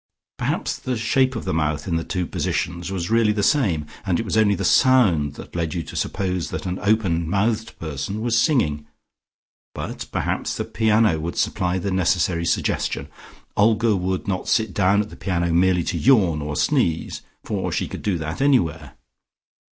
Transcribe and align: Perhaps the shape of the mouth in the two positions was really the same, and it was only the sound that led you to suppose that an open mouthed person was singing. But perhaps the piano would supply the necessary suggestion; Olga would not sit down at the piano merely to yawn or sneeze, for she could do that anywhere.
Perhaps 0.39 0.79
the 0.79 0.97
shape 0.97 1.35
of 1.35 1.45
the 1.45 1.53
mouth 1.53 1.87
in 1.87 1.95
the 1.95 2.03
two 2.03 2.25
positions 2.25 2.91
was 2.91 3.11
really 3.11 3.31
the 3.31 3.43
same, 3.43 3.85
and 4.03 4.17
it 4.19 4.25
was 4.25 4.35
only 4.35 4.55
the 4.55 4.65
sound 4.65 5.35
that 5.35 5.55
led 5.55 5.75
you 5.75 5.83
to 5.83 5.95
suppose 5.95 6.49
that 6.49 6.65
an 6.65 6.79
open 6.81 7.29
mouthed 7.29 7.77
person 7.77 8.19
was 8.21 8.35
singing. 8.41 8.87
But 9.75 10.07
perhaps 10.11 10.55
the 10.57 10.65
piano 10.65 11.19
would 11.19 11.37
supply 11.37 11.77
the 11.77 11.91
necessary 11.91 12.45
suggestion; 12.47 13.09
Olga 13.55 13.95
would 13.95 14.27
not 14.27 14.47
sit 14.47 14.73
down 14.73 15.01
at 15.03 15.11
the 15.11 15.15
piano 15.15 15.53
merely 15.53 15.83
to 15.83 15.97
yawn 15.99 16.41
or 16.41 16.55
sneeze, 16.55 17.21
for 17.43 17.71
she 17.71 17.87
could 17.87 18.01
do 18.01 18.17
that 18.17 18.41
anywhere. 18.41 18.93